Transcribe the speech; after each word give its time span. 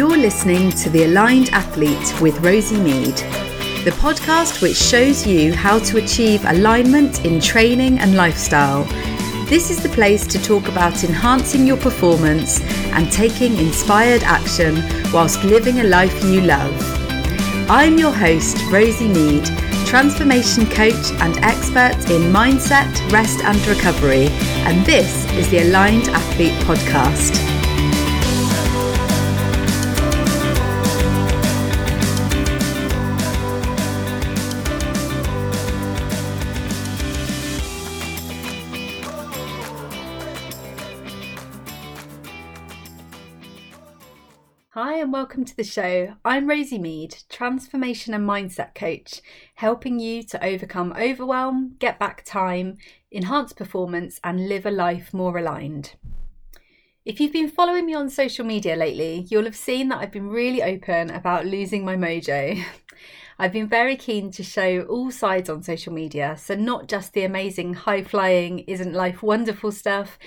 You're 0.00 0.16
listening 0.16 0.70
to 0.70 0.88
The 0.88 1.04
Aligned 1.04 1.50
Athlete 1.50 2.22
with 2.22 2.40
Rosie 2.40 2.80
Mead, 2.80 3.14
the 3.84 3.94
podcast 3.98 4.62
which 4.62 4.78
shows 4.78 5.26
you 5.26 5.52
how 5.52 5.78
to 5.78 5.98
achieve 5.98 6.42
alignment 6.46 7.26
in 7.26 7.38
training 7.38 7.98
and 7.98 8.16
lifestyle. 8.16 8.84
This 9.44 9.70
is 9.70 9.82
the 9.82 9.90
place 9.90 10.26
to 10.28 10.42
talk 10.42 10.68
about 10.68 11.04
enhancing 11.04 11.66
your 11.66 11.76
performance 11.76 12.62
and 12.94 13.12
taking 13.12 13.58
inspired 13.58 14.22
action 14.22 14.82
whilst 15.12 15.44
living 15.44 15.80
a 15.80 15.84
life 15.84 16.24
you 16.24 16.40
love. 16.40 16.74
I'm 17.68 17.98
your 17.98 18.12
host, 18.12 18.56
Rosie 18.70 19.06
Mead, 19.06 19.44
transformation 19.84 20.64
coach 20.64 21.12
and 21.20 21.36
expert 21.44 22.08
in 22.10 22.32
mindset, 22.32 22.90
rest, 23.12 23.44
and 23.44 23.66
recovery, 23.66 24.28
and 24.64 24.82
this 24.86 25.26
is 25.32 25.50
the 25.50 25.58
Aligned 25.58 26.08
Athlete 26.08 26.58
Podcast. 26.64 27.59
And 45.00 45.14
welcome 45.14 45.46
to 45.46 45.56
the 45.56 45.64
show. 45.64 46.14
I'm 46.26 46.46
Rosie 46.46 46.78
Mead, 46.78 47.16
transformation 47.30 48.12
and 48.12 48.28
mindset 48.28 48.74
coach, 48.74 49.22
helping 49.54 49.98
you 49.98 50.22
to 50.24 50.44
overcome 50.44 50.92
overwhelm, 50.92 51.76
get 51.78 51.98
back 51.98 52.22
time, 52.22 52.76
enhance 53.10 53.54
performance, 53.54 54.20
and 54.22 54.46
live 54.46 54.66
a 54.66 54.70
life 54.70 55.14
more 55.14 55.38
aligned. 55.38 55.94
If 57.06 57.18
you've 57.18 57.32
been 57.32 57.48
following 57.48 57.86
me 57.86 57.94
on 57.94 58.10
social 58.10 58.44
media 58.44 58.76
lately, 58.76 59.26
you'll 59.30 59.46
have 59.46 59.56
seen 59.56 59.88
that 59.88 60.00
I've 60.00 60.12
been 60.12 60.28
really 60.28 60.62
open 60.62 61.08
about 61.08 61.46
losing 61.46 61.82
my 61.82 61.96
mojo. 61.96 62.62
I've 63.38 63.54
been 63.54 63.68
very 63.68 63.96
keen 63.96 64.30
to 64.32 64.42
show 64.42 64.82
all 64.82 65.10
sides 65.10 65.48
on 65.48 65.62
social 65.62 65.94
media, 65.94 66.36
so 66.38 66.54
not 66.54 66.88
just 66.88 67.14
the 67.14 67.24
amazing 67.24 67.72
high 67.72 68.04
flying, 68.04 68.58
isn't 68.60 68.92
life 68.92 69.22
wonderful 69.22 69.72
stuff, 69.72 70.18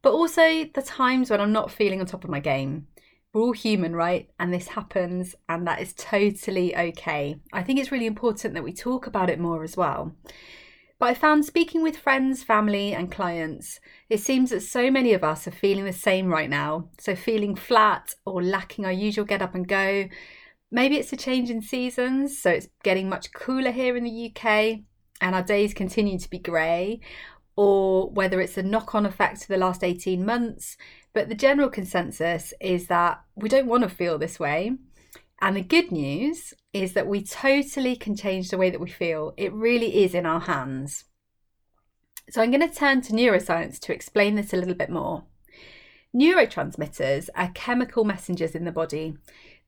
but 0.00 0.14
also 0.14 0.64
the 0.72 0.82
times 0.82 1.28
when 1.28 1.42
I'm 1.42 1.52
not 1.52 1.70
feeling 1.70 2.00
on 2.00 2.06
top 2.06 2.24
of 2.24 2.30
my 2.30 2.40
game 2.40 2.86
we're 3.32 3.42
all 3.42 3.52
human, 3.52 3.96
right? 3.96 4.28
And 4.38 4.52
this 4.52 4.68
happens, 4.68 5.34
and 5.48 5.66
that 5.66 5.80
is 5.80 5.94
totally 5.94 6.76
okay. 6.76 7.36
I 7.52 7.62
think 7.62 7.78
it's 7.78 7.92
really 7.92 8.06
important 8.06 8.54
that 8.54 8.64
we 8.64 8.72
talk 8.72 9.06
about 9.06 9.30
it 9.30 9.40
more 9.40 9.62
as 9.64 9.76
well. 9.76 10.14
But 10.98 11.08
I 11.08 11.14
found 11.14 11.44
speaking 11.44 11.82
with 11.82 11.96
friends, 11.96 12.44
family, 12.44 12.94
and 12.94 13.10
clients, 13.10 13.80
it 14.08 14.20
seems 14.20 14.50
that 14.50 14.60
so 14.60 14.90
many 14.90 15.14
of 15.14 15.24
us 15.24 15.48
are 15.48 15.52
feeling 15.52 15.84
the 15.84 15.92
same 15.92 16.28
right 16.28 16.48
now. 16.48 16.90
So, 17.00 17.16
feeling 17.16 17.56
flat 17.56 18.14
or 18.24 18.42
lacking 18.42 18.84
our 18.84 18.92
usual 18.92 19.24
get 19.24 19.42
up 19.42 19.54
and 19.54 19.66
go. 19.66 20.08
Maybe 20.70 20.96
it's 20.96 21.12
a 21.12 21.16
change 21.16 21.50
in 21.50 21.60
seasons, 21.60 22.38
so 22.38 22.50
it's 22.50 22.68
getting 22.84 23.08
much 23.08 23.32
cooler 23.32 23.72
here 23.72 23.96
in 23.96 24.04
the 24.04 24.30
UK, 24.30 24.80
and 25.20 25.34
our 25.34 25.42
days 25.42 25.74
continue 25.74 26.18
to 26.18 26.30
be 26.30 26.38
grey, 26.38 27.00
or 27.56 28.08
whether 28.10 28.40
it's 28.40 28.56
a 28.56 28.62
knock 28.62 28.94
on 28.94 29.04
effect 29.04 29.42
to 29.42 29.48
the 29.48 29.58
last 29.58 29.82
18 29.82 30.24
months 30.24 30.76
but 31.12 31.28
the 31.28 31.34
general 31.34 31.68
consensus 31.68 32.54
is 32.60 32.86
that 32.86 33.22
we 33.34 33.48
don't 33.48 33.66
want 33.66 33.82
to 33.82 33.88
feel 33.88 34.18
this 34.18 34.40
way. 34.40 34.72
And 35.40 35.56
the 35.56 35.62
good 35.62 35.90
news 35.90 36.54
is 36.72 36.92
that 36.92 37.08
we 37.08 37.22
totally 37.22 37.96
can 37.96 38.16
change 38.16 38.50
the 38.50 38.58
way 38.58 38.70
that 38.70 38.80
we 38.80 38.88
feel. 38.88 39.34
It 39.36 39.52
really 39.52 40.04
is 40.04 40.14
in 40.14 40.24
our 40.24 40.40
hands. 40.40 41.04
So 42.30 42.40
I'm 42.40 42.50
going 42.50 42.66
to 42.66 42.74
turn 42.74 43.00
to 43.02 43.12
neuroscience 43.12 43.78
to 43.80 43.92
explain 43.92 44.36
this 44.36 44.52
a 44.52 44.56
little 44.56 44.74
bit 44.74 44.88
more. 44.88 45.24
Neurotransmitters 46.14 47.28
are 47.34 47.50
chemical 47.54 48.04
messengers 48.04 48.54
in 48.54 48.64
the 48.64 48.72
body. 48.72 49.16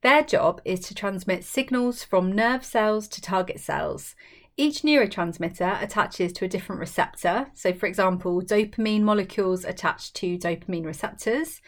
Their 0.01 0.23
job 0.23 0.61
is 0.63 0.79
to 0.81 0.95
transmit 0.95 1.43
signals 1.43 2.03
from 2.03 2.31
nerve 2.31 2.63
cells 2.63 3.07
to 3.09 3.21
target 3.21 3.59
cells 3.59 4.15
each 4.57 4.83
neurotransmitter 4.83 5.81
attaches 5.81 6.31
to 6.33 6.45
a 6.45 6.47
different 6.47 6.79
receptor. 6.79 7.47
So, 7.53 7.73
for 7.73 7.87
example, 7.87 8.41
dopamine 8.41 9.01
molecules 9.01 9.65
attach 9.65 10.13
to 10.13 10.37
dopamine 10.37 10.85
receptors. 10.85 11.61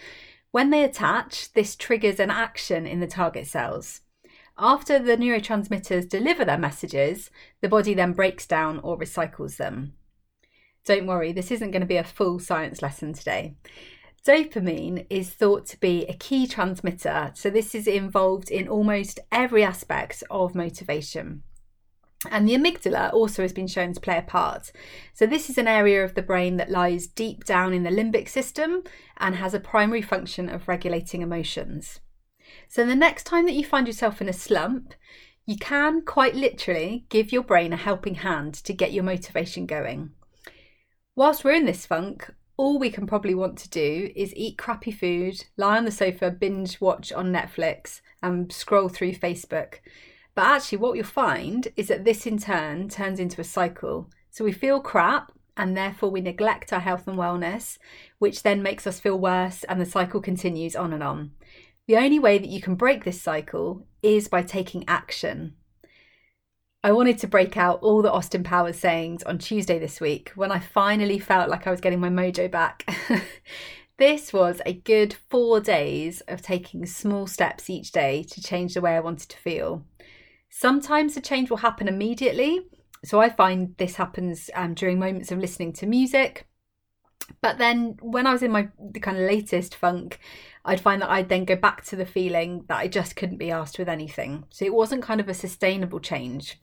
When 0.51 0.69
they 0.69 0.83
attach, 0.83 1.51
this 1.53 1.75
triggers 1.75 2.19
an 2.19 2.31
action 2.31 2.87
in 2.87 3.01
the 3.01 3.07
target 3.07 3.47
cells. 3.47 4.01
After 4.57 4.97
the 4.97 5.17
neurotransmitters 5.17 6.09
deliver 6.09 6.45
their 6.45 6.57
messages, 6.57 7.29
the 7.61 7.69
body 7.69 7.93
then 7.93 8.13
breaks 8.13 8.47
down 8.47 8.79
or 8.79 8.97
recycles 8.97 9.57
them. 9.57 9.93
Don't 10.85 11.05
worry, 11.05 11.33
this 11.33 11.51
isn't 11.51 11.71
going 11.71 11.81
to 11.81 11.85
be 11.85 11.97
a 11.97 12.03
full 12.03 12.39
science 12.39 12.81
lesson 12.81 13.11
today. 13.13 13.55
Dopamine 14.25 15.05
is 15.09 15.29
thought 15.29 15.65
to 15.67 15.79
be 15.79 16.05
a 16.05 16.13
key 16.13 16.47
transmitter, 16.47 17.31
so 17.35 17.49
this 17.49 17.75
is 17.75 17.87
involved 17.87 18.49
in 18.49 18.67
almost 18.67 19.19
every 19.31 19.63
aspect 19.63 20.23
of 20.29 20.55
motivation. 20.55 21.43
And 22.31 22.47
the 22.47 22.55
amygdala 22.55 23.13
also 23.13 23.41
has 23.41 23.53
been 23.53 23.67
shown 23.67 23.93
to 23.93 23.99
play 23.99 24.17
a 24.17 24.21
part. 24.21 24.71
So, 25.13 25.25
this 25.25 25.49
is 25.49 25.57
an 25.57 25.67
area 25.67 26.03
of 26.03 26.15
the 26.15 26.21
brain 26.21 26.57
that 26.57 26.71
lies 26.71 27.07
deep 27.07 27.43
down 27.43 27.73
in 27.73 27.83
the 27.83 27.89
limbic 27.89 28.29
system 28.29 28.83
and 29.17 29.35
has 29.35 29.53
a 29.53 29.59
primary 29.59 30.01
function 30.01 30.49
of 30.49 30.67
regulating 30.67 31.21
emotions. 31.21 31.99
So, 32.67 32.85
the 32.85 32.95
next 32.95 33.23
time 33.23 33.45
that 33.45 33.55
you 33.55 33.63
find 33.63 33.87
yourself 33.87 34.21
in 34.21 34.29
a 34.29 34.33
slump, 34.33 34.93
you 35.45 35.57
can 35.57 36.01
quite 36.01 36.35
literally 36.35 37.05
give 37.09 37.31
your 37.31 37.43
brain 37.43 37.71
a 37.71 37.77
helping 37.77 38.15
hand 38.15 38.53
to 38.55 38.73
get 38.73 38.91
your 38.91 39.03
motivation 39.03 39.65
going. 39.65 40.11
Whilst 41.15 41.43
we're 41.43 41.53
in 41.53 41.65
this 41.65 41.85
funk, 41.85 42.29
all 42.57 42.79
we 42.79 42.89
can 42.89 43.07
probably 43.07 43.35
want 43.35 43.57
to 43.59 43.69
do 43.69 44.11
is 44.15 44.35
eat 44.35 44.57
crappy 44.57 44.91
food, 44.91 45.45
lie 45.55 45.77
on 45.77 45.85
the 45.85 45.91
sofa, 45.91 46.31
binge 46.31 46.81
watch 46.81 47.13
on 47.13 47.31
Netflix, 47.31 48.01
and 48.21 48.51
scroll 48.51 48.89
through 48.89 49.13
Facebook. 49.13 49.75
But 50.37 50.45
actually, 50.45 50.77
what 50.77 50.95
you'll 50.95 51.03
find 51.03 51.67
is 51.75 51.87
that 51.87 52.05
this 52.05 52.27
in 52.27 52.37
turn 52.37 52.89
turns 52.89 53.19
into 53.19 53.41
a 53.41 53.43
cycle. 53.43 54.11
So 54.29 54.45
we 54.45 54.51
feel 54.51 54.79
crap 54.79 55.31
and 55.57 55.75
therefore 55.75 56.11
we 56.11 56.21
neglect 56.21 56.71
our 56.71 56.79
health 56.79 57.07
and 57.07 57.17
wellness, 57.17 57.79
which 58.19 58.43
then 58.43 58.61
makes 58.61 58.85
us 58.85 58.99
feel 58.99 59.17
worse, 59.17 59.63
and 59.63 59.81
the 59.81 59.85
cycle 59.87 60.21
continues 60.21 60.75
on 60.75 60.93
and 60.93 61.01
on. 61.01 61.31
The 61.87 61.97
only 61.97 62.19
way 62.19 62.37
that 62.37 62.49
you 62.49 62.61
can 62.61 62.75
break 62.75 63.03
this 63.03 63.19
cycle 63.19 63.87
is 64.03 64.27
by 64.27 64.43
taking 64.43 64.87
action. 64.87 65.55
I 66.83 66.91
wanted 66.91 67.17
to 67.17 67.27
break 67.27 67.57
out 67.57 67.79
all 67.81 68.03
the 68.03 68.11
Austin 68.11 68.43
Powers 68.43 68.77
sayings 68.77 69.23
on 69.23 69.39
Tuesday 69.39 69.79
this 69.79 69.99
week 69.99 70.33
when 70.35 70.51
I 70.51 70.59
finally 70.59 71.17
felt 71.17 71.49
like 71.49 71.65
I 71.65 71.71
was 71.71 71.81
getting 71.81 71.99
my 71.99 72.09
mojo 72.09 72.51
back. 72.51 72.87
this 73.97 74.31
was 74.31 74.61
a 74.67 74.73
good 74.73 75.15
four 75.31 75.61
days 75.61 76.21
of 76.27 76.43
taking 76.43 76.85
small 76.85 77.25
steps 77.25 77.71
each 77.71 77.91
day 77.91 78.21
to 78.29 78.39
change 78.39 78.75
the 78.75 78.81
way 78.81 78.95
I 78.95 78.99
wanted 78.99 79.29
to 79.29 79.37
feel. 79.37 79.83
Sometimes 80.49 81.15
the 81.15 81.21
change 81.21 81.49
will 81.49 81.57
happen 81.57 81.87
immediately. 81.87 82.61
So 83.03 83.19
I 83.19 83.29
find 83.29 83.75
this 83.77 83.95
happens 83.95 84.49
um, 84.55 84.73
during 84.73 84.99
moments 84.99 85.31
of 85.31 85.39
listening 85.39 85.73
to 85.73 85.85
music. 85.85 86.47
But 87.41 87.57
then 87.57 87.97
when 88.01 88.25
I 88.25 88.33
was 88.33 88.41
in 88.41 88.51
my 88.51 88.69
the 88.79 88.99
kind 88.99 89.17
of 89.17 89.23
latest 89.23 89.75
funk, 89.75 90.19
I'd 90.63 90.81
find 90.81 91.01
that 91.01 91.09
I'd 91.09 91.29
then 91.29 91.45
go 91.45 91.55
back 91.55 91.83
to 91.85 91.95
the 91.95 92.05
feeling 92.05 92.65
that 92.67 92.77
I 92.77 92.87
just 92.87 93.15
couldn't 93.15 93.37
be 93.37 93.51
asked 93.51 93.77
with 93.77 93.89
anything. 93.89 94.45
So 94.49 94.65
it 94.65 94.73
wasn't 94.73 95.03
kind 95.03 95.19
of 95.19 95.29
a 95.29 95.33
sustainable 95.33 95.99
change. 95.99 96.59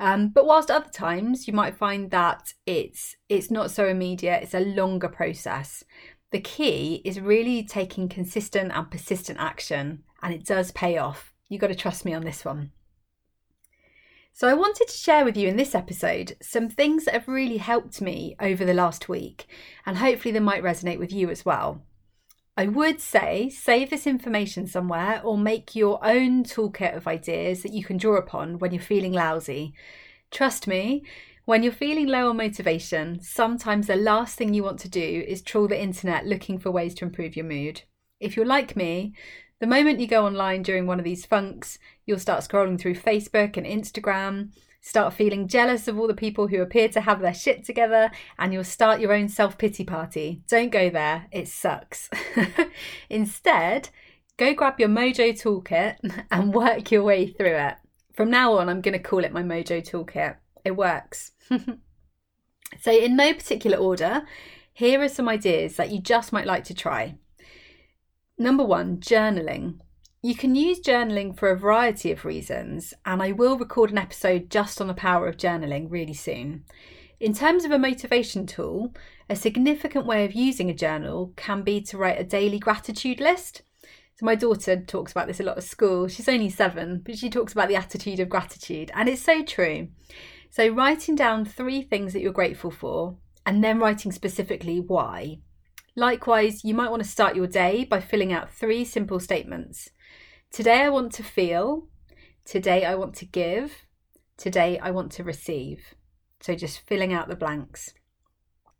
Um, 0.00 0.28
but 0.28 0.46
whilst 0.46 0.70
other 0.70 0.90
times 0.90 1.48
you 1.48 1.52
might 1.52 1.76
find 1.76 2.10
that 2.12 2.52
it's 2.66 3.16
it's 3.28 3.50
not 3.50 3.70
so 3.70 3.86
immediate, 3.86 4.42
it's 4.42 4.54
a 4.54 4.60
longer 4.60 5.08
process. 5.08 5.84
The 6.30 6.40
key 6.40 7.02
is 7.04 7.20
really 7.20 7.64
taking 7.64 8.08
consistent 8.08 8.70
and 8.72 8.90
persistent 8.90 9.38
action, 9.40 10.04
and 10.22 10.32
it 10.32 10.44
does 10.44 10.70
pay 10.72 10.98
off. 10.98 11.32
You've 11.48 11.60
got 11.60 11.68
to 11.68 11.74
trust 11.74 12.04
me 12.04 12.14
on 12.14 12.22
this 12.22 12.44
one. 12.44 12.72
So, 14.38 14.46
I 14.46 14.54
wanted 14.54 14.86
to 14.86 14.96
share 14.96 15.24
with 15.24 15.36
you 15.36 15.48
in 15.48 15.56
this 15.56 15.74
episode 15.74 16.36
some 16.40 16.68
things 16.68 17.06
that 17.06 17.14
have 17.14 17.26
really 17.26 17.56
helped 17.56 18.00
me 18.00 18.36
over 18.38 18.64
the 18.64 18.72
last 18.72 19.08
week, 19.08 19.48
and 19.84 19.96
hopefully 19.96 20.30
they 20.30 20.38
might 20.38 20.62
resonate 20.62 21.00
with 21.00 21.12
you 21.12 21.28
as 21.28 21.44
well. 21.44 21.82
I 22.56 22.68
would 22.68 23.00
say 23.00 23.48
save 23.48 23.90
this 23.90 24.06
information 24.06 24.68
somewhere 24.68 25.20
or 25.24 25.36
make 25.36 25.74
your 25.74 25.98
own 26.06 26.44
toolkit 26.44 26.96
of 26.96 27.08
ideas 27.08 27.64
that 27.64 27.72
you 27.72 27.82
can 27.82 27.96
draw 27.96 28.14
upon 28.14 28.60
when 28.60 28.72
you're 28.72 28.80
feeling 28.80 29.12
lousy. 29.12 29.74
Trust 30.30 30.68
me, 30.68 31.02
when 31.44 31.64
you're 31.64 31.72
feeling 31.72 32.06
low 32.06 32.30
on 32.30 32.36
motivation, 32.36 33.20
sometimes 33.20 33.88
the 33.88 33.96
last 33.96 34.38
thing 34.38 34.54
you 34.54 34.62
want 34.62 34.78
to 34.78 34.88
do 34.88 35.24
is 35.26 35.42
trawl 35.42 35.66
the 35.66 35.82
internet 35.82 36.26
looking 36.26 36.60
for 36.60 36.70
ways 36.70 36.94
to 36.94 37.04
improve 37.04 37.34
your 37.34 37.44
mood. 37.44 37.82
If 38.20 38.36
you're 38.36 38.46
like 38.46 38.76
me, 38.76 39.14
the 39.58 39.66
moment 39.66 39.98
you 39.98 40.06
go 40.06 40.24
online 40.24 40.62
during 40.62 40.86
one 40.86 41.00
of 41.00 41.04
these 41.04 41.26
funks, 41.26 41.80
you'll 42.08 42.18
start 42.18 42.42
scrolling 42.42 42.80
through 42.80 42.94
Facebook 42.94 43.58
and 43.58 43.66
Instagram, 43.66 44.48
start 44.80 45.12
feeling 45.12 45.46
jealous 45.46 45.86
of 45.86 45.98
all 45.98 46.08
the 46.08 46.14
people 46.14 46.48
who 46.48 46.62
appear 46.62 46.88
to 46.88 47.02
have 47.02 47.20
their 47.20 47.34
shit 47.34 47.64
together, 47.64 48.10
and 48.38 48.52
you'll 48.52 48.64
start 48.64 48.98
your 48.98 49.12
own 49.12 49.28
self 49.28 49.58
pity 49.58 49.84
party. 49.84 50.40
Don't 50.48 50.72
go 50.72 50.88
there, 50.88 51.26
it 51.30 51.48
sucks. 51.48 52.08
Instead, 53.10 53.90
go 54.38 54.54
grab 54.54 54.80
your 54.80 54.88
Mojo 54.88 55.32
toolkit 55.38 55.96
and 56.30 56.54
work 56.54 56.90
your 56.90 57.04
way 57.04 57.26
through 57.26 57.56
it. 57.56 57.74
From 58.14 58.30
now 58.30 58.54
on, 58.54 58.70
I'm 58.70 58.80
going 58.80 58.94
to 58.94 58.98
call 58.98 59.22
it 59.22 59.32
my 59.32 59.42
Mojo 59.42 59.86
toolkit. 59.86 60.36
It 60.64 60.76
works. 60.76 61.32
so, 62.80 62.90
in 62.90 63.16
no 63.16 63.34
particular 63.34 63.76
order, 63.76 64.22
here 64.72 65.02
are 65.02 65.08
some 65.08 65.28
ideas 65.28 65.76
that 65.76 65.90
you 65.90 66.00
just 66.00 66.32
might 66.32 66.46
like 66.46 66.64
to 66.64 66.74
try. 66.74 67.16
Number 68.38 68.64
one, 68.64 68.96
journaling. 68.96 69.80
You 70.20 70.34
can 70.34 70.56
use 70.56 70.80
journaling 70.80 71.38
for 71.38 71.48
a 71.48 71.56
variety 71.56 72.10
of 72.10 72.24
reasons, 72.24 72.92
and 73.06 73.22
I 73.22 73.30
will 73.30 73.56
record 73.56 73.92
an 73.92 73.98
episode 73.98 74.50
just 74.50 74.80
on 74.80 74.88
the 74.88 74.94
power 74.94 75.28
of 75.28 75.36
journaling 75.36 75.86
really 75.88 76.12
soon. 76.12 76.64
In 77.20 77.32
terms 77.32 77.64
of 77.64 77.70
a 77.70 77.78
motivation 77.78 78.44
tool, 78.44 78.92
a 79.30 79.36
significant 79.36 80.06
way 80.06 80.24
of 80.24 80.32
using 80.32 80.70
a 80.70 80.74
journal 80.74 81.32
can 81.36 81.62
be 81.62 81.80
to 81.82 81.96
write 81.96 82.20
a 82.20 82.24
daily 82.24 82.58
gratitude 82.58 83.20
list. 83.20 83.62
So, 84.16 84.26
my 84.26 84.34
daughter 84.34 84.82
talks 84.84 85.12
about 85.12 85.28
this 85.28 85.38
a 85.38 85.44
lot 85.44 85.56
at 85.56 85.62
school. 85.62 86.08
She's 86.08 86.28
only 86.28 86.50
seven, 86.50 87.00
but 87.04 87.16
she 87.16 87.30
talks 87.30 87.52
about 87.52 87.68
the 87.68 87.76
attitude 87.76 88.18
of 88.18 88.28
gratitude, 88.28 88.90
and 88.96 89.08
it's 89.08 89.22
so 89.22 89.44
true. 89.44 89.86
So, 90.50 90.66
writing 90.68 91.14
down 91.14 91.44
three 91.44 91.82
things 91.82 92.12
that 92.12 92.22
you're 92.22 92.32
grateful 92.32 92.72
for, 92.72 93.18
and 93.46 93.62
then 93.62 93.78
writing 93.78 94.10
specifically 94.10 94.80
why. 94.80 95.38
Likewise, 95.94 96.64
you 96.64 96.74
might 96.74 96.90
want 96.90 97.04
to 97.04 97.08
start 97.08 97.36
your 97.36 97.46
day 97.46 97.84
by 97.84 98.00
filling 98.00 98.32
out 98.32 98.52
three 98.52 98.84
simple 98.84 99.20
statements. 99.20 99.90
Today 100.50 100.80
I 100.80 100.88
want 100.88 101.12
to 101.12 101.22
feel. 101.22 101.86
Today 102.44 102.84
I 102.84 102.94
want 102.94 103.14
to 103.16 103.26
give. 103.26 103.84
Today 104.36 104.78
I 104.78 104.90
want 104.90 105.12
to 105.12 105.24
receive. 105.24 105.94
So 106.40 106.54
just 106.54 106.80
filling 106.80 107.12
out 107.12 107.28
the 107.28 107.36
blanks. 107.36 107.94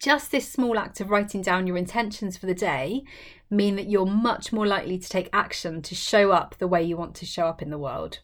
Just 0.01 0.31
this 0.31 0.49
small 0.49 0.79
act 0.79 1.01
of 1.01 1.11
writing 1.11 1.43
down 1.43 1.67
your 1.67 1.77
intentions 1.77 2.37
for 2.37 2.47
the 2.47 2.55
day 2.55 3.03
mean 3.51 3.77
that 3.77 3.91
you're 3.91 4.07
much 4.07 4.53
more 4.53 4.67
likely 4.67 4.97
to 4.99 5.09
take 5.09 5.29
action 5.33 5.83
to 5.83 5.95
show 5.95 6.31
up 6.31 6.57
the 6.59 6.69
way 6.69 6.83
you 6.83 6.97
want 6.97 7.15
to 7.17 7.27
show 7.27 7.47
up 7.47 7.61
in 7.61 7.71
the 7.71 7.79
world. 7.79 8.21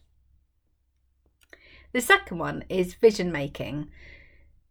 The 1.91 2.01
second 2.01 2.39
one 2.39 2.63
is 2.67 2.95
vision 2.95 3.31
making. 3.31 3.89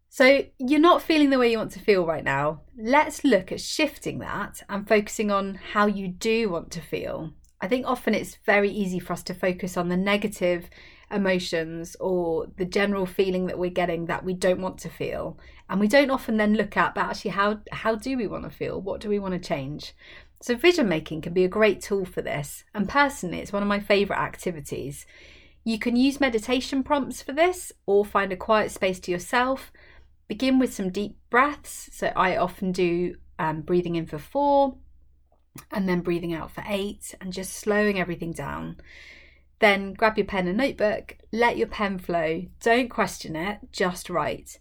So 0.09 0.47
you're 0.59 0.81
not 0.81 1.03
feeling 1.03 1.31
the 1.31 1.39
way 1.39 1.51
you 1.51 1.59
want 1.59 1.73
to 1.73 1.81
feel 1.81 2.07
right 2.07 2.25
now. 2.25 2.63
Let's 2.77 3.25
look 3.25 3.53
at 3.53 3.61
shifting 3.61 4.19
that 4.19 4.63
and 4.69 4.89
focusing 4.89 5.31
on 5.31 5.55
how 5.73 5.87
you 5.87 6.09
do 6.09 6.49
want 6.51 6.71
to 6.73 6.81
feel. 6.81 7.33
I 7.65 7.67
think 7.67 7.87
often 7.87 8.13
it's 8.13 8.37
very 8.45 8.71
easy 8.71 8.99
for 8.99 9.15
us 9.15 9.23
to 9.23 9.33
focus 9.33 9.79
on 9.79 9.89
the 9.89 9.97
negative 9.97 10.69
emotions 11.11 11.97
or 11.99 12.49
the 12.59 12.67
general 12.67 13.07
feeling 13.07 13.47
that 13.47 13.59
we're 13.59 13.71
getting 13.71 14.05
that 14.05 14.23
we 14.23 14.35
don't 14.35 14.61
want 14.61 14.77
to 14.81 14.91
feel. 14.91 15.39
And 15.71 15.81
we 15.81 15.89
don't 15.89 16.11
often 16.11 16.37
then 16.37 16.57
look 16.57 16.77
at, 16.77 16.95
but 16.95 17.07
actually, 17.07 17.31
how, 17.31 17.61
how 17.73 17.95
do 17.95 18.19
we 18.19 18.27
want 18.27 18.45
to 18.45 18.51
feel? 18.51 18.83
What 18.83 19.01
do 19.01 19.09
we 19.09 19.19
want 19.19 19.33
to 19.33 19.49
change? 19.49 19.95
So, 20.43 20.55
vision 20.57 20.91
making 20.91 21.23
can 21.23 21.33
be 21.33 21.47
a 21.47 21.49
great 21.49 21.81
tool 21.81 22.05
for 22.05 22.21
this. 22.21 22.65
And 22.75 22.87
personally, 22.87 23.39
it's 23.39 23.53
one 23.53 23.63
of 23.63 23.69
my 23.69 23.81
favourite 23.81 24.21
activities. 24.23 25.07
You 25.65 25.79
can 25.79 25.97
use 25.97 26.21
meditation 26.21 26.83
prompts 26.83 27.23
for 27.23 27.33
this 27.33 27.73
or 27.87 28.05
find 28.05 28.31
a 28.31 28.37
quiet 28.37 28.73
space 28.73 29.01
to 29.01 29.11
yourself. 29.11 29.73
Begin 30.29 30.59
with 30.59 30.75
some 30.75 30.91
deep 30.91 31.17
breaths. 31.31 31.89
So, 31.95 32.09
I 32.15 32.37
often 32.37 32.73
do 32.73 33.15
um, 33.39 33.63
breathing 33.63 33.97
in 33.97 34.05
for 34.05 34.19
four 34.19 34.77
and 35.71 35.89
then 35.89 36.01
breathing 36.01 36.33
out 36.33 36.51
for 36.51 36.65
eight 36.67 37.15
and 37.21 37.33
just 37.33 37.53
slowing 37.53 37.99
everything 37.99 38.33
down. 38.33 38.77
Then 39.61 39.95
grab 39.95 40.19
your 40.19 40.27
pen 40.27 40.49
and 40.49 40.59
notebook, 40.59 41.17
let 41.33 41.57
your 41.57 41.69
pen 41.69 41.99
flow, 41.99 42.47
don't 42.61 42.89
question 42.89 43.37
it, 43.37 43.59
just 43.73 44.11
write. 44.11 44.59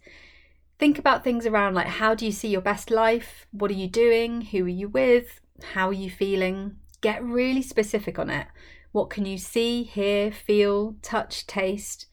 Think 0.78 0.98
about 0.98 1.24
things 1.24 1.46
around 1.46 1.74
like 1.74 1.86
how 1.86 2.14
do 2.14 2.24
you 2.24 2.32
see 2.32 2.48
your 2.48 2.60
best 2.60 2.90
life? 2.90 3.46
What 3.52 3.70
are 3.70 3.74
you 3.74 3.88
doing? 3.88 4.40
Who 4.40 4.64
are 4.64 4.68
you 4.68 4.88
with? 4.88 5.40
How 5.74 5.88
are 5.88 5.92
you 5.92 6.10
feeling? 6.10 6.76
Get 7.00 7.22
really 7.22 7.62
specific 7.62 8.18
on 8.18 8.30
it. 8.30 8.46
What 8.92 9.10
can 9.10 9.26
you 9.26 9.38
see, 9.38 9.82
hear, 9.82 10.30
feel, 10.30 10.96
touch, 11.02 11.46
taste? 11.46 12.06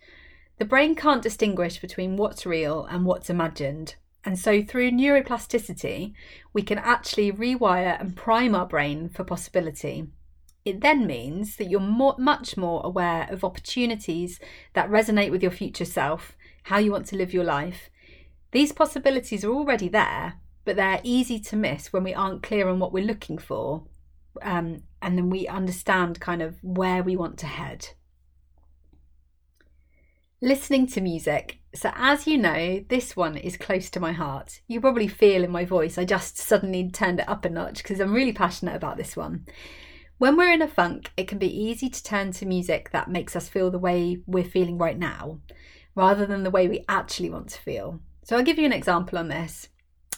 The 0.57 0.65
brain 0.65 0.95
can't 0.95 1.23
distinguish 1.23 1.79
between 1.79 2.17
what's 2.17 2.45
real 2.45 2.85
and 2.85 3.05
what's 3.05 3.29
imagined. 3.29 3.95
And 4.23 4.37
so, 4.37 4.61
through 4.61 4.91
neuroplasticity, 4.91 6.13
we 6.53 6.61
can 6.61 6.77
actually 6.77 7.31
rewire 7.31 7.99
and 7.99 8.15
prime 8.15 8.53
our 8.53 8.67
brain 8.67 9.09
for 9.09 9.23
possibility. 9.23 10.07
It 10.63 10.81
then 10.81 11.07
means 11.07 11.55
that 11.55 11.69
you're 11.69 11.79
more, 11.79 12.15
much 12.19 12.55
more 12.55 12.81
aware 12.83 13.27
of 13.31 13.43
opportunities 13.43 14.39
that 14.73 14.89
resonate 14.89 15.31
with 15.31 15.41
your 15.41 15.51
future 15.51 15.85
self, 15.85 16.37
how 16.63 16.77
you 16.77 16.91
want 16.91 17.07
to 17.07 17.15
live 17.15 17.33
your 17.33 17.43
life. 17.43 17.89
These 18.51 18.73
possibilities 18.73 19.43
are 19.43 19.51
already 19.51 19.89
there, 19.89 20.35
but 20.65 20.75
they're 20.75 21.01
easy 21.03 21.39
to 21.39 21.55
miss 21.55 21.91
when 21.91 22.03
we 22.03 22.13
aren't 22.13 22.43
clear 22.43 22.67
on 22.67 22.77
what 22.77 22.93
we're 22.93 23.03
looking 23.03 23.39
for, 23.39 23.85
um, 24.43 24.83
and 25.01 25.17
then 25.17 25.31
we 25.31 25.47
understand 25.47 26.19
kind 26.19 26.43
of 26.43 26.63
where 26.63 27.01
we 27.01 27.15
want 27.15 27.39
to 27.39 27.47
head. 27.47 27.89
Listening 30.43 30.87
to 30.87 31.01
music. 31.01 31.59
So, 31.75 31.91
as 31.93 32.25
you 32.25 32.35
know, 32.35 32.83
this 32.89 33.15
one 33.15 33.37
is 33.37 33.57
close 33.57 33.91
to 33.91 33.99
my 33.99 34.11
heart. 34.11 34.61
You 34.67 34.81
probably 34.81 35.07
feel 35.07 35.43
in 35.43 35.51
my 35.51 35.65
voice, 35.65 35.99
I 35.99 36.03
just 36.03 36.35
suddenly 36.35 36.89
turned 36.89 37.19
it 37.19 37.29
up 37.29 37.45
a 37.45 37.49
notch 37.51 37.83
because 37.83 37.99
I'm 37.99 38.11
really 38.11 38.33
passionate 38.33 38.75
about 38.75 38.97
this 38.97 39.15
one. 39.15 39.45
When 40.17 40.35
we're 40.35 40.51
in 40.51 40.63
a 40.63 40.67
funk, 40.67 41.11
it 41.15 41.27
can 41.27 41.37
be 41.37 41.55
easy 41.55 41.89
to 41.91 42.03
turn 42.03 42.31
to 42.31 42.47
music 42.47 42.89
that 42.89 43.07
makes 43.07 43.35
us 43.35 43.49
feel 43.49 43.69
the 43.69 43.77
way 43.77 44.23
we're 44.25 44.43
feeling 44.43 44.79
right 44.79 44.97
now, 44.97 45.41
rather 45.93 46.25
than 46.25 46.41
the 46.41 46.49
way 46.49 46.67
we 46.67 46.85
actually 46.89 47.29
want 47.29 47.49
to 47.49 47.61
feel. 47.61 47.99
So, 48.23 48.35
I'll 48.35 48.43
give 48.43 48.57
you 48.57 48.65
an 48.65 48.73
example 48.73 49.19
on 49.19 49.27
this. 49.27 49.69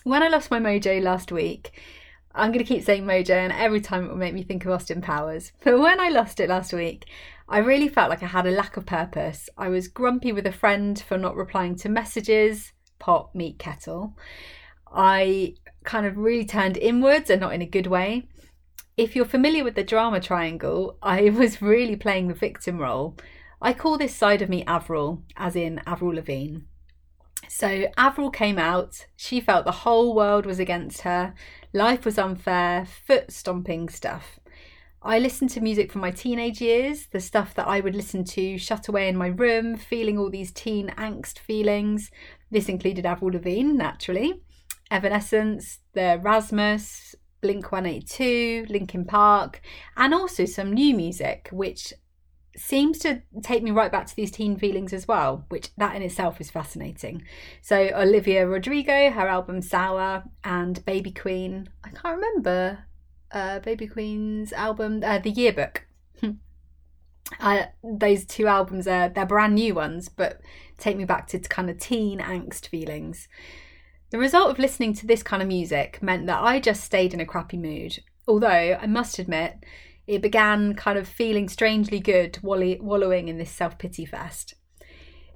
When 0.05 0.23
I 0.23 0.29
lost 0.29 0.49
my 0.49 0.59
mojo 0.59 1.03
last 1.03 1.33
week, 1.33 1.73
I'm 2.33 2.53
going 2.53 2.65
to 2.65 2.73
keep 2.73 2.85
saying 2.85 3.03
mojo, 3.03 3.31
and 3.31 3.51
every 3.51 3.81
time 3.81 4.05
it 4.05 4.07
will 4.07 4.15
make 4.15 4.33
me 4.33 4.43
think 4.43 4.63
of 4.63 4.71
Austin 4.71 5.01
Powers. 5.01 5.51
But 5.65 5.79
when 5.79 5.99
I 5.99 6.07
lost 6.07 6.39
it 6.39 6.47
last 6.47 6.71
week, 6.71 7.07
I 7.53 7.59
really 7.59 7.87
felt 7.87 8.09
like 8.09 8.23
I 8.23 8.25
had 8.25 8.47
a 8.47 8.51
lack 8.51 8.77
of 8.77 8.87
purpose. 8.87 9.47
I 9.55 9.69
was 9.69 9.87
grumpy 9.87 10.31
with 10.31 10.47
a 10.47 10.51
friend 10.51 10.99
for 10.99 11.19
not 11.19 11.35
replying 11.35 11.75
to 11.75 11.87
messages, 11.87 12.73
pot, 12.97 13.29
meet, 13.35 13.59
kettle. 13.59 14.17
I 14.91 15.53
kind 15.83 16.07
of 16.07 16.17
really 16.17 16.45
turned 16.45 16.77
inwards 16.77 17.29
and 17.29 17.39
not 17.39 17.53
in 17.53 17.61
a 17.61 17.67
good 17.67 17.85
way. 17.85 18.27
If 18.97 19.15
you're 19.15 19.25
familiar 19.25 19.63
with 19.63 19.75
the 19.75 19.83
drama 19.83 20.19
triangle, 20.19 20.97
I 21.03 21.29
was 21.41 21.61
really 21.61 21.95
playing 21.95 22.27
the 22.27 22.33
victim 22.33 22.79
role. 22.79 23.17
I 23.61 23.73
call 23.73 23.99
this 23.99 24.15
side 24.15 24.41
of 24.41 24.49
me 24.49 24.65
Avril, 24.65 25.21
as 25.37 25.55
in 25.55 25.79
Avril 25.85 26.15
Lavigne. 26.15 26.61
So 27.47 27.85
Avril 27.97 28.31
came 28.31 28.57
out, 28.57 29.05
she 29.15 29.39
felt 29.39 29.65
the 29.65 29.83
whole 29.85 30.15
world 30.15 30.47
was 30.47 30.57
against 30.57 31.01
her, 31.01 31.35
life 31.71 32.03
was 32.03 32.17
unfair, 32.17 32.87
foot 32.87 33.31
stomping 33.31 33.89
stuff. 33.89 34.39
I 35.05 35.19
listened 35.19 35.49
to 35.51 35.61
music 35.61 35.91
from 35.91 35.99
my 35.99 36.11
teenage 36.11 36.61
years, 36.61 37.07
the 37.07 37.19
stuff 37.19 37.53
that 37.55 37.67
I 37.67 37.81
would 37.81 37.93
listen 37.93 38.23
to 38.23 38.57
shut 38.57 38.87
away 38.87 39.09
in 39.09 39.17
my 39.17 39.27
room, 39.27 39.75
feeling 39.75 40.17
all 40.17 40.29
these 40.29 40.53
teen 40.53 40.93
angst 40.97 41.39
feelings. 41.39 42.09
This 42.51 42.69
included 42.69 43.05
Avril 43.05 43.33
Lavigne, 43.33 43.73
naturally, 43.73 44.41
Evanescence, 44.89 45.79
the 45.91 46.21
Rasmus, 46.23 47.15
Blink 47.41 47.73
182, 47.73 48.67
Linkin 48.69 49.03
Park, 49.03 49.59
and 49.97 50.13
also 50.13 50.45
some 50.45 50.71
new 50.71 50.95
music, 50.95 51.49
which 51.51 51.93
seems 52.55 52.97
to 52.99 53.21
take 53.41 53.61
me 53.61 53.71
right 53.71 53.91
back 53.91 54.05
to 54.05 54.15
these 54.15 54.31
teen 54.31 54.57
feelings 54.57 54.93
as 54.93 55.05
well, 55.05 55.45
which 55.49 55.75
that 55.75 55.97
in 55.97 56.01
itself 56.01 56.39
is 56.39 56.49
fascinating. 56.49 57.23
So 57.61 57.89
Olivia 57.93 58.47
Rodrigo, 58.47 59.11
her 59.11 59.27
album 59.27 59.61
Sour, 59.61 60.23
and 60.45 60.85
Baby 60.85 61.11
Queen. 61.11 61.67
I 61.83 61.89
can't 61.89 62.15
remember 62.15 62.85
uh, 63.33 63.59
Baby 63.59 63.87
Queen's 63.87 64.53
album, 64.53 65.01
uh, 65.03 65.19
The 65.19 65.31
Yearbook. 65.31 65.85
those 67.83 68.25
two 68.25 68.47
albums 68.47 68.87
are 68.87 69.09
they're 69.09 69.25
brand 69.25 69.55
new 69.55 69.73
ones, 69.73 70.07
but 70.07 70.39
take 70.77 70.95
me 70.95 71.05
back 71.05 71.27
to 71.27 71.39
kind 71.39 71.69
of 71.69 71.79
teen 71.79 72.19
angst 72.19 72.67
feelings. 72.67 73.27
The 74.11 74.19
result 74.19 74.51
of 74.51 74.59
listening 74.59 74.93
to 74.95 75.07
this 75.07 75.23
kind 75.23 75.41
of 75.41 75.47
music 75.47 76.01
meant 76.01 76.27
that 76.27 76.41
I 76.41 76.59
just 76.59 76.83
stayed 76.83 77.13
in 77.13 77.19
a 77.19 77.25
crappy 77.25 77.57
mood. 77.57 77.99
Although 78.27 78.77
I 78.79 78.85
must 78.85 79.17
admit, 79.17 79.57
it 80.05 80.21
began 80.21 80.75
kind 80.75 80.97
of 80.97 81.07
feeling 81.07 81.49
strangely 81.49 81.99
good, 81.99 82.37
wallowing 82.43 83.27
in 83.27 83.37
this 83.37 83.51
self 83.51 83.77
pity 83.77 84.05
fest. 84.05 84.53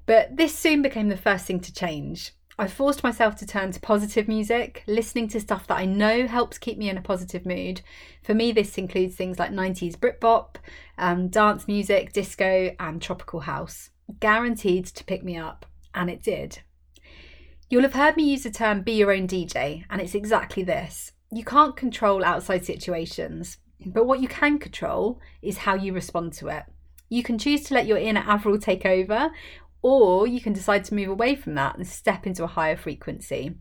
But 0.06 0.38
this 0.38 0.58
soon 0.58 0.82
became 0.82 1.10
the 1.10 1.18
first 1.18 1.46
thing 1.46 1.60
to 1.62 1.74
change. 1.74 2.34
I 2.60 2.68
forced 2.68 3.04
myself 3.04 3.36
to 3.36 3.46
turn 3.46 3.72
to 3.72 3.80
positive 3.80 4.28
music, 4.28 4.84
listening 4.88 5.28
to 5.30 5.40
stuff 5.40 5.68
that 5.68 5.78
I 5.78 5.86
know 5.86 6.26
helps 6.26 6.58
keep 6.58 6.80
me 6.80 6.90
in 6.90 6.98
a 6.98 7.02
positive 7.02 7.46
mood. 7.46 7.82
For 8.24 8.34
me, 8.34 8.52
this 8.52 8.80
includes 8.80 9.16
things 9.16 9.38
like 9.38 9.52
90s 9.52 9.96
Britpop, 9.96 10.56
um, 10.98 11.28
dance 11.28 11.68
music, 11.68 12.14
disco, 12.14 12.76
and 12.80 13.00
tropical 13.00 13.42
house. 13.42 13.92
Guaranteed 14.20 14.88
to 14.88 15.04
pick 15.04 15.24
me 15.24 15.38
up, 15.38 15.68
and 15.94 16.10
it 16.10 16.24
did. 16.24 16.62
You'll 17.70 17.84
have 17.84 17.94
heard 17.94 18.18
me 18.18 18.24
use 18.24 18.42
the 18.42 18.50
term 18.50 18.82
be 18.82 18.94
your 18.94 19.12
own 19.12 19.28
DJ, 19.28 19.86
and 19.92 20.02
it's 20.02 20.16
exactly 20.16 20.64
this. 20.64 21.12
You 21.32 21.44
can't 21.44 21.76
control 21.76 22.26
outside 22.26 22.66
situations, 22.66 23.58
but 23.86 24.08
what 24.08 24.20
you 24.20 24.28
can 24.28 24.58
control 24.58 25.20
is 25.44 25.60
how 25.60 25.76
you 25.76 25.94
respond 25.94 26.34
to 26.34 26.48
it. 26.48 26.64
You 27.10 27.24
can 27.24 27.38
choose 27.38 27.64
to 27.66 27.74
let 27.74 27.86
your 27.86 27.98
inner 27.98 28.24
Avril 28.26 28.58
take 28.58 28.86
over, 28.86 29.32
or 29.82 30.28
you 30.28 30.42
can 30.42 30.54
decide 30.54 30.84
to 30.86 30.96
move 30.96 31.10
away 31.10 31.36
from 31.36 31.56
that 31.56 31.76
and 31.76 31.88
step 31.88 32.26
into 32.26 32.44
a 32.44 32.48
higher 32.48 32.78
frequency. 32.78 33.56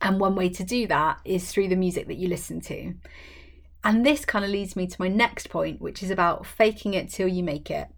And 0.00 0.20
one 0.20 0.34
way 0.34 0.48
to 0.50 0.64
do 0.64 0.86
that 0.86 1.18
is 1.24 1.50
through 1.50 1.68
the 1.68 1.76
music 1.76 2.06
that 2.06 2.16
you 2.16 2.28
listen 2.28 2.60
to. 2.62 2.94
And 3.84 4.04
this 4.04 4.24
kind 4.24 4.44
of 4.44 4.50
leads 4.50 4.76
me 4.76 4.86
to 4.86 5.00
my 5.00 5.08
next 5.08 5.50
point, 5.50 5.80
which 5.80 6.02
is 6.02 6.10
about 6.10 6.46
faking 6.46 6.94
it 6.94 7.10
till 7.10 7.28
you 7.28 7.42
make 7.42 7.70
it. 7.70 7.88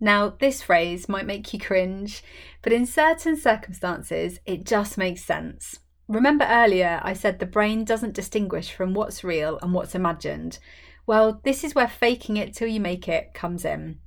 Now, 0.00 0.28
this 0.28 0.62
phrase 0.62 1.08
might 1.08 1.26
make 1.26 1.52
you 1.52 1.58
cringe, 1.60 2.22
but 2.62 2.72
in 2.72 2.84
certain 2.84 3.36
circumstances, 3.36 4.40
it 4.44 4.64
just 4.64 4.98
makes 4.98 5.24
sense. 5.24 5.78
Remember 6.08 6.44
earlier, 6.44 7.00
I 7.02 7.14
said 7.14 7.38
the 7.38 7.46
brain 7.46 7.84
doesn't 7.84 8.14
distinguish 8.14 8.72
from 8.72 8.94
what's 8.94 9.24
real 9.24 9.58
and 9.62 9.72
what's 9.72 9.94
imagined. 9.94 10.58
Well, 11.06 11.40
this 11.44 11.64
is 11.64 11.74
where 11.74 11.88
faking 11.88 12.36
it 12.36 12.54
till 12.54 12.68
you 12.68 12.80
make 12.80 13.08
it 13.08 13.32
comes 13.32 13.64
in. 13.64 13.98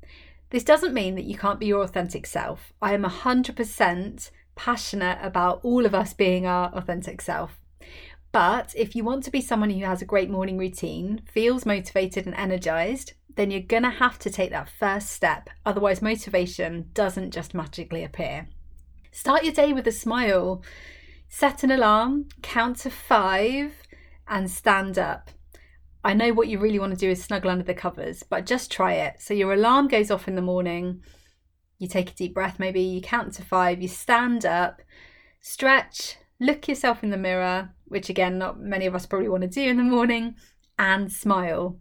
This 0.49 0.63
doesn't 0.63 0.93
mean 0.93 1.15
that 1.15 1.25
you 1.25 1.37
can't 1.37 1.59
be 1.59 1.67
your 1.67 1.83
authentic 1.83 2.25
self. 2.25 2.73
I 2.81 2.93
am 2.93 3.03
100% 3.03 4.31
passionate 4.55 5.19
about 5.21 5.59
all 5.63 5.85
of 5.85 5.93
us 5.93 6.13
being 6.13 6.45
our 6.45 6.69
authentic 6.73 7.21
self. 7.21 7.61
But 8.31 8.73
if 8.75 8.95
you 8.95 9.03
want 9.03 9.23
to 9.23 9.31
be 9.31 9.41
someone 9.41 9.69
who 9.69 9.85
has 9.85 10.01
a 10.01 10.05
great 10.05 10.29
morning 10.29 10.57
routine, 10.57 11.21
feels 11.31 11.65
motivated 11.65 12.25
and 12.25 12.35
energized, 12.35 13.13
then 13.35 13.51
you're 13.51 13.61
going 13.61 13.83
to 13.83 13.89
have 13.89 14.19
to 14.19 14.29
take 14.29 14.49
that 14.51 14.69
first 14.69 15.11
step. 15.11 15.49
Otherwise, 15.65 16.01
motivation 16.01 16.89
doesn't 16.93 17.31
just 17.31 17.53
magically 17.53 18.03
appear. 18.03 18.47
Start 19.11 19.43
your 19.43 19.53
day 19.53 19.71
with 19.73 19.87
a 19.87 19.91
smile. 19.91 20.63
Set 21.29 21.63
an 21.63 21.71
alarm, 21.71 22.27
count 22.41 22.77
to 22.79 22.89
five, 22.89 23.75
and 24.27 24.49
stand 24.49 24.97
up. 24.99 25.29
I 26.03 26.13
know 26.13 26.33
what 26.33 26.47
you 26.47 26.59
really 26.59 26.79
want 26.79 26.93
to 26.93 26.99
do 26.99 27.09
is 27.09 27.23
snuggle 27.23 27.51
under 27.51 27.63
the 27.63 27.73
covers, 27.73 28.23
but 28.23 28.45
just 28.45 28.71
try 28.71 28.93
it. 28.93 29.15
So 29.19 29.33
your 29.33 29.53
alarm 29.53 29.87
goes 29.87 30.09
off 30.09 30.27
in 30.27 30.35
the 30.35 30.41
morning, 30.41 31.03
you 31.77 31.87
take 31.87 32.11
a 32.11 32.15
deep 32.15 32.33
breath, 32.33 32.59
maybe 32.59 32.81
you 32.81 33.01
count 33.01 33.33
to 33.33 33.43
five, 33.43 33.81
you 33.81 33.87
stand 33.87 34.45
up, 34.45 34.81
stretch, 35.41 36.17
look 36.39 36.67
yourself 36.67 37.03
in 37.03 37.09
the 37.09 37.17
mirror, 37.17 37.71
which 37.85 38.09
again, 38.09 38.37
not 38.37 38.59
many 38.59 38.85
of 38.85 38.95
us 38.95 39.05
probably 39.05 39.29
want 39.29 39.41
to 39.43 39.49
do 39.49 39.61
in 39.61 39.77
the 39.77 39.83
morning, 39.83 40.35
and 40.77 41.11
smile. 41.11 41.77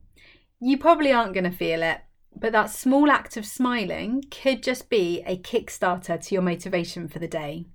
You 0.61 0.79
probably 0.79 1.13
aren't 1.13 1.35
going 1.35 1.45
to 1.45 1.51
feel 1.51 1.83
it, 1.83 2.01
but 2.35 2.53
that 2.53 2.71
small 2.71 3.11
act 3.11 3.37
of 3.37 3.47
smiling 3.47 4.25
could 4.31 4.63
just 4.63 4.89
be 4.89 5.23
a 5.27 5.39
kickstarter 5.39 6.21
to 6.21 6.35
your 6.35 6.43
motivation 6.43 7.07
for 7.09 7.21
the 7.21 7.29
day. 7.29 7.67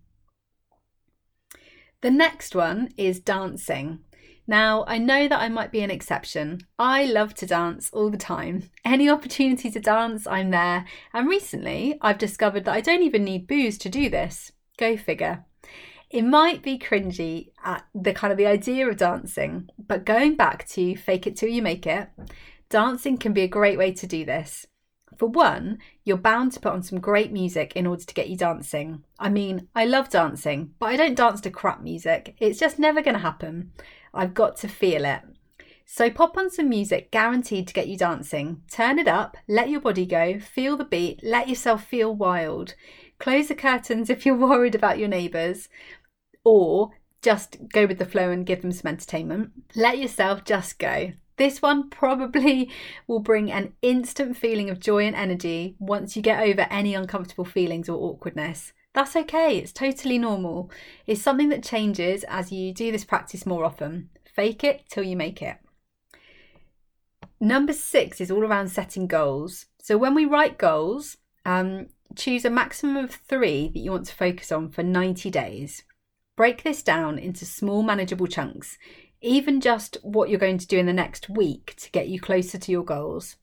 The 2.01 2.12
next 2.12 2.53
one 2.53 2.89
is 2.97 3.21
dancing. 3.21 4.00
Now, 4.45 4.83
I 4.88 4.97
know 4.97 5.27
that 5.27 5.39
I 5.39 5.47
might 5.47 5.71
be 5.71 5.81
an 5.81 5.91
exception. 5.91 6.62
I 6.77 7.05
love 7.05 7.33
to 7.35 7.45
dance 7.45 7.89
all 7.93 8.09
the 8.09 8.17
time. 8.17 8.69
Any 8.83 9.09
opportunity 9.09 9.71
to 9.71 9.79
dance, 9.79 10.27
I'm 10.27 10.51
there. 10.51 10.85
And 11.13 11.29
recently, 11.29 11.97
I've 12.01 12.17
discovered 12.17 12.65
that 12.65 12.73
I 12.73 12.81
don't 12.81 13.03
even 13.03 13.23
need 13.23 13.47
booze 13.47 13.77
to 13.79 13.89
do 13.89 14.09
this. 14.09 14.51
Go 14.77 14.97
figure. 14.97 15.45
It 16.09 16.23
might 16.23 16.62
be 16.62 16.77
cringy 16.77 17.51
at 17.63 17.85
the 17.95 18.13
kind 18.13 18.31
of 18.31 18.38
the 18.38 18.45
idea 18.45 18.88
of 18.88 18.97
dancing, 18.97 19.69
but 19.79 20.05
going 20.05 20.35
back 20.35 20.67
to 20.69 20.95
fake 20.95 21.25
it 21.25 21.35
till 21.35 21.50
you 21.50 21.62
make 21.62 21.88
it, 21.88 22.09
dancing 22.69 23.17
can 23.17 23.33
be 23.33 23.41
a 23.41 23.47
great 23.47 23.77
way 23.77 23.91
to 23.93 24.05
do 24.05 24.23
this. 24.23 24.67
For 25.17 25.27
one, 25.27 25.79
you're 26.03 26.17
bound 26.17 26.51
to 26.53 26.59
put 26.59 26.73
on 26.73 26.83
some 26.83 27.00
great 27.00 27.31
music 27.31 27.73
in 27.75 27.88
order 27.88 28.03
to 28.03 28.13
get 28.13 28.29
you 28.29 28.38
dancing. 28.38 29.03
I 29.17 29.29
mean, 29.29 29.69
I 29.73 29.85
love 29.85 30.09
dancing, 30.09 30.73
but 30.79 30.88
I 30.88 30.97
don't 30.97 31.15
dance 31.15 31.41
to 31.41 31.51
crap 31.51 31.81
music. 31.81 32.35
It's 32.39 32.59
just 32.59 32.77
never 32.77 33.01
going 33.01 33.15
to 33.15 33.19
happen. 33.19 33.71
I've 34.13 34.34
got 34.34 34.58
to 34.58 34.67
feel 34.67 35.05
it. 35.05 35.22
So 35.86 36.10
pop 36.10 36.38
on 36.38 36.50
some 36.50 36.70
music 36.70 37.12
guaranteed 37.12 37.67
to 37.67 37.74
get 37.74 37.88
you 37.88 37.98
dancing. 37.98 38.62
Turn 38.72 39.00
it 39.00 39.08
up, 39.08 39.38
let 39.48 39.70
your 39.70 39.82
body 39.82 40.05
go, 40.05 40.39
feel 40.39 40.77
the 40.77 40.86
beat, 40.86 41.20
let 41.24 41.50
yourself 41.50 41.84
feel 41.84 42.15
wild. 42.15 42.75
Close 43.20 43.48
the 43.48 43.55
curtains 43.55 44.10
if 44.10 44.25
you're 44.25 44.36
worried 44.36 44.75
about 44.75 45.00
your 45.00 45.08
neighbours, 45.08 45.70
or 46.43 46.91
just 47.22 47.58
go 47.72 47.86
with 47.86 48.00
the 48.00 48.05
flow 48.05 48.32
and 48.32 48.46
give 48.46 48.62
them 48.62 48.72
some 48.72 48.89
entertainment. 48.89 49.51
Let 49.75 49.98
yourself 49.98 50.43
just 50.43 50.79
go. 50.79 51.13
This 51.38 51.62
one 51.62 51.89
probably 51.91 52.70
will 53.08 53.20
bring 53.20 53.51
an 53.51 53.74
instant 53.82 54.38
feeling 54.38 54.70
of 54.70 54.79
joy 54.79 55.05
and 55.05 55.15
energy 55.15 55.75
once 55.79 56.15
you 56.15 56.22
get 56.22 56.41
over 56.41 56.67
any 56.70 56.93
uncomfortable 56.93 57.46
feelings 57.46 57.89
or 57.89 57.98
awkwardness. 57.98 58.74
That's 58.93 59.15
okay, 59.15 59.57
it's 59.57 59.73
totally 59.73 60.19
normal. 60.19 60.69
It's 61.07 61.21
something 61.21 61.50
that 61.50 61.63
changes 61.63 62.23
as 62.25 62.51
you 62.51 62.73
do 62.73 62.91
this 62.91 63.05
practice 63.05 63.45
more 63.45 63.65
often. 63.65 64.09
Fake 64.23 64.63
it 64.63 64.83
till 64.88 65.03
you 65.03 65.17
make 65.17 65.41
it. 65.41 65.57
Number 67.39 67.73
six 67.73 68.21
is 68.21 68.31
all 68.31 68.43
around 68.43 68.69
setting 68.69 69.07
goals. 69.07 69.65
So 69.81 69.97
when 69.97 70.13
we 70.13 70.25
write 70.25 70.57
goals, 70.57 71.17
um, 71.45 71.88
choose 72.15 72.45
a 72.45 72.50
maximum 72.50 72.97
of 72.97 73.12
three 73.12 73.67
that 73.69 73.79
you 73.79 73.91
want 73.91 74.05
to 74.05 74.15
focus 74.15 74.51
on 74.51 74.69
for 74.69 74.83
90 74.83 75.29
days. 75.29 75.83
Break 76.38 76.63
this 76.63 76.81
down 76.83 77.17
into 77.19 77.45
small, 77.45 77.83
manageable 77.83 78.27
chunks, 78.27 78.77
even 79.21 79.59
just 79.59 79.97
what 80.03 80.29
you're 80.29 80.39
going 80.39 80.57
to 80.57 80.67
do 80.67 80.77
in 80.77 80.85
the 80.85 80.93
next 80.93 81.29
week 81.29 81.75
to 81.77 81.91
get 81.91 82.07
you 82.07 82.19
closer 82.19 82.57
to 82.57 82.71
your 82.71 82.83
goals. 82.83 83.35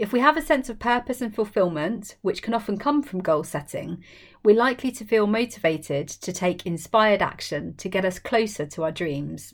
If 0.00 0.14
we 0.14 0.20
have 0.20 0.38
a 0.38 0.42
sense 0.42 0.70
of 0.70 0.78
purpose 0.78 1.20
and 1.20 1.34
fulfillment, 1.34 2.16
which 2.22 2.42
can 2.42 2.54
often 2.54 2.78
come 2.78 3.02
from 3.02 3.20
goal 3.20 3.44
setting, 3.44 4.02
we're 4.42 4.56
likely 4.56 4.90
to 4.92 5.04
feel 5.04 5.26
motivated 5.26 6.08
to 6.08 6.32
take 6.32 6.64
inspired 6.64 7.20
action 7.20 7.74
to 7.76 7.86
get 7.90 8.06
us 8.06 8.18
closer 8.18 8.64
to 8.64 8.84
our 8.84 8.92
dreams. 8.92 9.52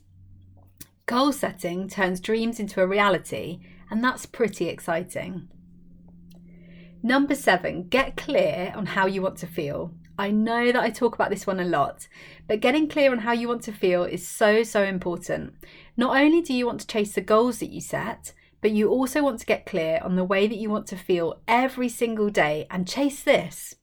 Goal 1.06 1.32
setting 1.32 1.88
turns 1.88 2.20
dreams 2.20 2.60
into 2.60 2.80
a 2.80 2.86
reality, 2.86 3.58
and 3.90 4.04
that's 4.04 4.24
pretty 4.24 4.68
exciting. 4.68 5.48
Number 7.02 7.34
seven, 7.34 7.88
get 7.88 8.16
clear 8.16 8.72
on 8.76 8.86
how 8.86 9.06
you 9.06 9.22
want 9.22 9.38
to 9.38 9.48
feel. 9.48 9.94
I 10.16 10.30
know 10.30 10.70
that 10.70 10.80
I 10.80 10.90
talk 10.90 11.16
about 11.16 11.30
this 11.30 11.48
one 11.48 11.58
a 11.58 11.64
lot, 11.64 12.06
but 12.46 12.60
getting 12.60 12.88
clear 12.88 13.10
on 13.10 13.18
how 13.18 13.32
you 13.32 13.48
want 13.48 13.62
to 13.62 13.72
feel 13.72 14.04
is 14.04 14.28
so, 14.28 14.62
so 14.62 14.84
important. 14.84 15.54
Not 15.96 16.16
only 16.16 16.40
do 16.40 16.54
you 16.54 16.66
want 16.66 16.82
to 16.82 16.86
chase 16.86 17.16
the 17.16 17.20
goals 17.20 17.58
that 17.58 17.70
you 17.70 17.80
set, 17.80 18.32
but 18.60 18.70
you 18.70 18.88
also 18.88 19.22
want 19.22 19.40
to 19.40 19.46
get 19.46 19.66
clear 19.66 20.00
on 20.02 20.16
the 20.16 20.25
way 20.25 20.46
that 20.46 20.58
you 20.58 20.70
want 20.70 20.86
to 20.88 20.96
feel 20.96 21.40
every 21.46 21.88
single 21.88 22.30
day 22.30 22.66
and 22.70 22.88
chase 22.88 23.22
this. 23.22 23.76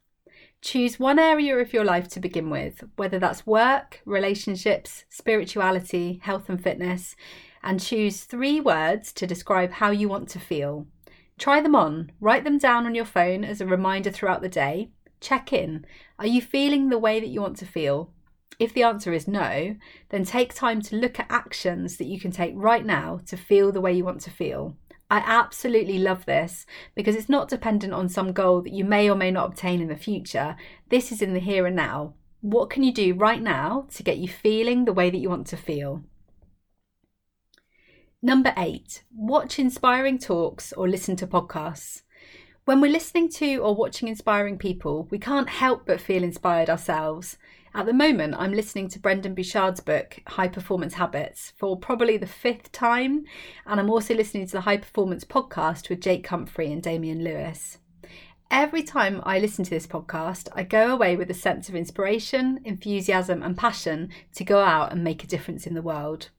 Choose 0.61 0.99
one 0.99 1.19
area 1.19 1.57
of 1.57 1.73
your 1.73 1.83
life 1.83 2.07
to 2.09 2.19
begin 2.19 2.49
with, 2.49 2.83
whether 2.95 3.19
that's 3.19 3.45
work, 3.45 4.01
relationships, 4.05 5.03
spirituality, 5.09 6.21
health 6.23 6.47
and 6.47 6.61
fitness, 6.61 7.15
and 7.61 7.81
choose 7.81 8.23
three 8.23 8.59
words 8.59 9.11
to 9.13 9.27
describe 9.27 9.71
how 9.71 9.91
you 9.91 10.07
want 10.07 10.29
to 10.29 10.39
feel. 10.39 10.87
Try 11.37 11.61
them 11.61 11.75
on, 11.75 12.11
write 12.21 12.43
them 12.43 12.57
down 12.57 12.85
on 12.85 12.95
your 12.95 13.05
phone 13.05 13.43
as 13.43 13.59
a 13.59 13.65
reminder 13.65 14.11
throughout 14.11 14.41
the 14.41 14.49
day. 14.49 14.91
Check 15.19 15.51
in. 15.51 15.85
Are 16.19 16.27
you 16.27 16.41
feeling 16.41 16.89
the 16.89 16.97
way 16.97 17.19
that 17.19 17.27
you 17.27 17.41
want 17.41 17.57
to 17.57 17.65
feel? 17.65 18.11
If 18.59 18.73
the 18.73 18.83
answer 18.83 19.13
is 19.13 19.27
no, 19.27 19.75
then 20.09 20.25
take 20.25 20.53
time 20.53 20.81
to 20.83 20.95
look 20.95 21.19
at 21.19 21.31
actions 21.31 21.97
that 21.97 22.07
you 22.07 22.19
can 22.19 22.31
take 22.31 22.53
right 22.55 22.85
now 22.85 23.19
to 23.27 23.37
feel 23.37 23.71
the 23.71 23.81
way 23.81 23.93
you 23.93 24.05
want 24.05 24.21
to 24.21 24.29
feel. 24.29 24.75
I 25.09 25.17
absolutely 25.17 25.99
love 25.99 26.25
this 26.25 26.65
because 26.95 27.15
it's 27.15 27.29
not 27.29 27.49
dependent 27.49 27.93
on 27.93 28.09
some 28.09 28.31
goal 28.31 28.61
that 28.61 28.73
you 28.73 28.83
may 28.83 29.09
or 29.09 29.15
may 29.15 29.31
not 29.31 29.47
obtain 29.49 29.81
in 29.81 29.87
the 29.87 29.95
future. 29.95 30.55
This 30.89 31.11
is 31.11 31.21
in 31.21 31.33
the 31.33 31.39
here 31.39 31.65
and 31.65 31.75
now. 31.75 32.15
What 32.41 32.69
can 32.69 32.83
you 32.83 32.91
do 32.91 33.13
right 33.13 33.41
now 33.41 33.87
to 33.93 34.03
get 34.03 34.17
you 34.17 34.27
feeling 34.27 34.85
the 34.85 34.93
way 34.93 35.09
that 35.09 35.17
you 35.17 35.29
want 35.29 35.47
to 35.47 35.57
feel? 35.57 36.03
Number 38.21 38.53
eight, 38.57 39.03
watch 39.13 39.59
inspiring 39.59 40.17
talks 40.17 40.73
or 40.73 40.87
listen 40.87 41.15
to 41.17 41.27
podcasts. 41.27 42.03
When 42.65 42.79
we're 42.79 42.93
listening 42.93 43.27
to 43.31 43.57
or 43.57 43.75
watching 43.75 44.07
inspiring 44.07 44.57
people, 44.57 45.05
we 45.11 45.19
can't 45.19 45.49
help 45.49 45.85
but 45.85 45.99
feel 45.99 46.23
inspired 46.23 46.69
ourselves. 46.69 47.37
At 47.75 47.87
the 47.87 47.93
moment, 47.93 48.35
I'm 48.37 48.53
listening 48.53 48.87
to 48.89 48.99
Brendon 48.99 49.35
Burchard's 49.35 49.81
book, 49.81 50.19
High 50.27 50.47
Performance 50.47 50.93
Habits, 50.93 51.51
for 51.57 51.77
probably 51.77 52.15
the 52.15 52.25
fifth 52.25 52.71
time, 52.71 53.25
and 53.65 53.81
I'm 53.81 53.89
also 53.89 54.13
listening 54.15 54.45
to 54.45 54.53
the 54.53 54.61
High 54.61 54.77
Performance 54.77 55.25
podcast 55.25 55.89
with 55.89 55.99
Jake 55.99 56.25
Humphrey 56.25 56.71
and 56.71 56.81
Damian 56.81 57.19
Hughes. 57.19 57.79
Every 58.49 58.83
time 58.83 59.19
I 59.25 59.39
listen 59.39 59.65
to 59.65 59.69
this 59.69 59.85
podcast, 59.85 60.47
I 60.53 60.63
go 60.63 60.93
away 60.93 61.17
with 61.17 61.29
a 61.29 61.33
sense 61.33 61.67
of 61.67 61.75
inspiration, 61.75 62.61
enthusiasm, 62.63 63.43
and 63.43 63.57
passion 63.57 64.07
to 64.35 64.45
go 64.45 64.61
out 64.61 64.93
and 64.93 65.03
make 65.03 65.21
a 65.21 65.27
difference 65.27 65.67
in 65.67 65.73
the 65.73 65.81
world. 65.81 66.29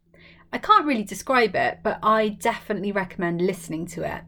I 0.50 0.56
can't 0.56 0.86
really 0.86 1.04
describe 1.04 1.54
it, 1.54 1.80
but 1.82 1.98
I 2.02 2.30
definitely 2.30 2.92
recommend 2.92 3.42
listening 3.42 3.84
to 3.88 4.10
it. 4.10 4.22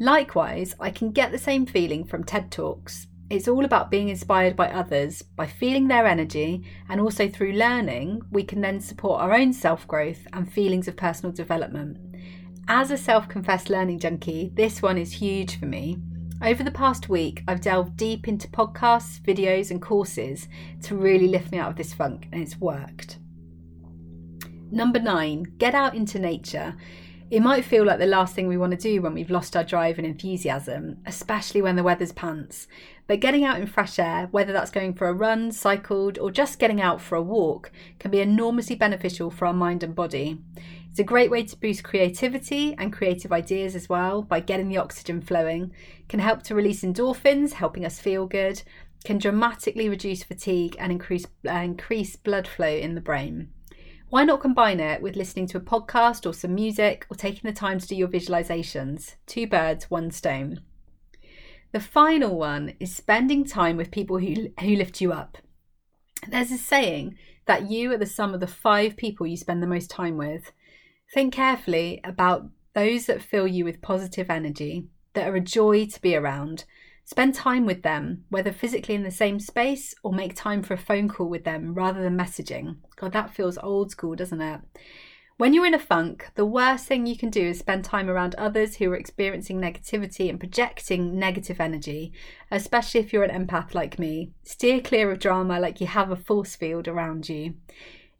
Likewise, 0.00 0.74
I 0.80 0.90
can 0.90 1.12
get 1.12 1.30
the 1.30 1.38
same 1.38 1.66
feeling 1.66 2.04
from 2.04 2.24
TED 2.24 2.50
Talks. 2.50 3.06
It's 3.30 3.48
all 3.48 3.64
about 3.64 3.90
being 3.90 4.08
inspired 4.08 4.56
by 4.56 4.70
others, 4.70 5.22
by 5.22 5.46
feeling 5.46 5.88
their 5.88 6.06
energy, 6.06 6.64
and 6.88 7.00
also 7.00 7.28
through 7.28 7.52
learning, 7.52 8.22
we 8.30 8.42
can 8.42 8.60
then 8.60 8.80
support 8.80 9.20
our 9.20 9.32
own 9.32 9.52
self 9.52 9.86
growth 9.86 10.26
and 10.32 10.52
feelings 10.52 10.88
of 10.88 10.96
personal 10.96 11.32
development. 11.32 11.98
As 12.68 12.90
a 12.90 12.96
self 12.96 13.28
confessed 13.28 13.70
learning 13.70 14.00
junkie, 14.00 14.50
this 14.54 14.82
one 14.82 14.98
is 14.98 15.12
huge 15.12 15.58
for 15.58 15.66
me. 15.66 15.98
Over 16.42 16.62
the 16.62 16.70
past 16.70 17.08
week, 17.08 17.42
I've 17.48 17.60
delved 17.60 17.96
deep 17.96 18.28
into 18.28 18.48
podcasts, 18.48 19.20
videos, 19.20 19.70
and 19.70 19.80
courses 19.80 20.48
to 20.82 20.96
really 20.96 21.28
lift 21.28 21.52
me 21.52 21.58
out 21.58 21.70
of 21.70 21.76
this 21.76 21.94
funk, 21.94 22.28
and 22.32 22.42
it's 22.42 22.58
worked. 22.58 23.18
Number 24.70 24.98
nine, 24.98 25.44
get 25.58 25.74
out 25.74 25.94
into 25.94 26.18
nature. 26.18 26.76
It 27.30 27.40
might 27.40 27.64
feel 27.64 27.84
like 27.84 27.98
the 27.98 28.06
last 28.06 28.34
thing 28.34 28.48
we 28.48 28.58
want 28.58 28.72
to 28.72 28.76
do 28.76 29.00
when 29.00 29.14
we've 29.14 29.30
lost 29.30 29.56
our 29.56 29.64
drive 29.64 29.96
and 29.96 30.06
enthusiasm, 30.06 30.98
especially 31.06 31.62
when 31.62 31.74
the 31.74 31.82
weather's 31.82 32.12
pants. 32.12 32.68
But 33.06 33.20
getting 33.20 33.44
out 33.44 33.58
in 33.58 33.66
fresh 33.66 33.98
air, 33.98 34.28
whether 34.30 34.52
that's 34.52 34.70
going 34.70 34.92
for 34.92 35.08
a 35.08 35.12
run, 35.14 35.50
cycled, 35.50 36.18
or 36.18 36.30
just 36.30 36.58
getting 36.58 36.82
out 36.82 37.00
for 37.00 37.16
a 37.16 37.22
walk, 37.22 37.72
can 37.98 38.10
be 38.10 38.20
enormously 38.20 38.76
beneficial 38.76 39.30
for 39.30 39.46
our 39.46 39.54
mind 39.54 39.82
and 39.82 39.94
body. 39.94 40.38
It's 40.90 41.00
a 41.00 41.04
great 41.04 41.30
way 41.30 41.44
to 41.44 41.56
boost 41.56 41.82
creativity 41.82 42.74
and 42.78 42.92
creative 42.92 43.32
ideas 43.32 43.74
as 43.74 43.88
well 43.88 44.22
by 44.22 44.40
getting 44.40 44.68
the 44.68 44.76
oxygen 44.76 45.22
flowing, 45.22 45.72
can 46.08 46.20
help 46.20 46.42
to 46.44 46.54
release 46.54 46.82
endorphins, 46.82 47.54
helping 47.54 47.86
us 47.86 47.98
feel 47.98 48.26
good, 48.26 48.62
can 49.02 49.16
dramatically 49.16 49.88
reduce 49.88 50.22
fatigue 50.22 50.76
and 50.78 50.92
increase, 50.92 51.26
uh, 51.48 51.52
increase 51.52 52.16
blood 52.16 52.46
flow 52.46 52.68
in 52.68 52.94
the 52.94 53.00
brain. 53.00 53.48
Why 54.14 54.22
not 54.22 54.40
combine 54.40 54.78
it 54.78 55.02
with 55.02 55.16
listening 55.16 55.48
to 55.48 55.56
a 55.56 55.60
podcast 55.60 56.24
or 56.24 56.32
some 56.32 56.54
music 56.54 57.04
or 57.10 57.16
taking 57.16 57.50
the 57.50 57.52
time 57.52 57.80
to 57.80 57.86
do 57.88 57.96
your 57.96 58.06
visualizations? 58.06 59.16
Two 59.26 59.48
birds, 59.48 59.90
one 59.90 60.12
stone. 60.12 60.60
The 61.72 61.80
final 61.80 62.38
one 62.38 62.74
is 62.78 62.94
spending 62.94 63.44
time 63.44 63.76
with 63.76 63.90
people 63.90 64.18
who, 64.18 64.50
who 64.60 64.76
lift 64.76 65.00
you 65.00 65.12
up. 65.12 65.38
There's 66.28 66.52
a 66.52 66.58
saying 66.58 67.16
that 67.46 67.68
you 67.68 67.90
are 67.90 67.98
the 67.98 68.06
sum 68.06 68.34
of 68.34 68.38
the 68.38 68.46
five 68.46 68.96
people 68.96 69.26
you 69.26 69.36
spend 69.36 69.60
the 69.60 69.66
most 69.66 69.90
time 69.90 70.16
with. 70.16 70.52
Think 71.12 71.34
carefully 71.34 72.00
about 72.04 72.46
those 72.72 73.06
that 73.06 73.20
fill 73.20 73.48
you 73.48 73.64
with 73.64 73.82
positive 73.82 74.30
energy, 74.30 74.86
that 75.14 75.28
are 75.28 75.34
a 75.34 75.40
joy 75.40 75.86
to 75.86 76.00
be 76.00 76.14
around. 76.14 76.66
Spend 77.04 77.34
time 77.34 77.66
with 77.66 77.82
them, 77.82 78.24
whether 78.30 78.50
physically 78.50 78.94
in 78.94 79.02
the 79.02 79.10
same 79.10 79.38
space 79.38 79.94
or 80.02 80.12
make 80.12 80.34
time 80.34 80.62
for 80.62 80.74
a 80.74 80.78
phone 80.78 81.08
call 81.08 81.28
with 81.28 81.44
them 81.44 81.74
rather 81.74 82.02
than 82.02 82.16
messaging. 82.16 82.76
God, 82.96 83.12
that 83.12 83.34
feels 83.34 83.58
old 83.58 83.90
school, 83.90 84.14
doesn't 84.14 84.40
it? 84.40 84.60
When 85.36 85.52
you're 85.52 85.66
in 85.66 85.74
a 85.74 85.80
funk, 85.80 86.30
the 86.36 86.46
worst 86.46 86.86
thing 86.86 87.06
you 87.06 87.16
can 87.16 87.28
do 87.28 87.48
is 87.48 87.58
spend 87.58 87.84
time 87.84 88.08
around 88.08 88.36
others 88.36 88.76
who 88.76 88.90
are 88.92 88.96
experiencing 88.96 89.60
negativity 89.60 90.30
and 90.30 90.38
projecting 90.38 91.18
negative 91.18 91.60
energy, 91.60 92.12
especially 92.52 93.00
if 93.00 93.12
you're 93.12 93.24
an 93.24 93.46
empath 93.46 93.74
like 93.74 93.98
me. 93.98 94.30
Steer 94.44 94.80
clear 94.80 95.10
of 95.10 95.18
drama 95.18 95.58
like 95.58 95.80
you 95.80 95.88
have 95.88 96.10
a 96.10 96.16
force 96.16 96.54
field 96.54 96.86
around 96.86 97.28
you. 97.28 97.54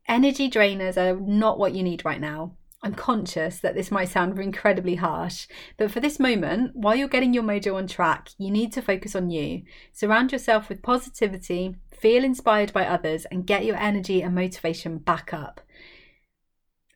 Energy 0.09 0.51
drainers 0.51 0.97
are 0.97 1.19
not 1.19 1.59
what 1.59 1.73
you 1.73 1.83
need 1.85 2.05
right 2.05 2.21
now. 2.21 2.57
I'm 2.85 2.95
conscious 2.95 3.61
that 3.61 3.75
this 3.75 3.91
might 3.91 4.11
sound 4.11 4.39
incredibly 4.39 4.97
harsh, 4.97 5.47
but 5.79 5.91
for 5.91 6.01
this 6.01 6.21
moment, 6.21 6.77
while 6.77 6.95
you're 6.95 7.09
getting 7.09 7.33
your 7.33 7.43
mojo 7.43 7.77
on 7.77 7.87
track, 7.87 8.29
you 8.37 8.51
need 8.51 8.75
to 8.75 8.83
focus 8.83 9.17
on 9.17 9.31
you. 9.31 9.63
Surround 9.95 10.33
yourself 10.33 10.69
with 10.69 10.83
positivity, 10.83 11.77
feel 11.91 12.23
inspired 12.23 12.75
by 12.75 12.87
others, 12.87 13.25
and 13.31 13.47
get 13.47 13.65
your 13.65 13.77
energy 13.77 14.23
and 14.23 14.35
motivation 14.35 14.99
back 14.99 15.33
up. 15.33 15.63